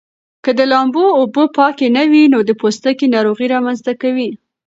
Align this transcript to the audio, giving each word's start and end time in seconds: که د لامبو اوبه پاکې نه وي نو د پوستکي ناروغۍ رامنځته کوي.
که 0.43 0.51
د 0.57 0.61
لامبو 0.71 1.03
اوبه 1.19 1.43
پاکې 1.57 1.87
نه 1.97 2.03
وي 2.11 2.23
نو 2.33 2.39
د 2.49 2.51
پوستکي 2.61 3.05
ناروغۍ 3.15 3.47
رامنځته 3.55 3.91
کوي. 4.01 4.29